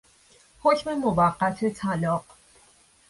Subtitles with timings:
[0.59, 2.23] حکم موقت طلاق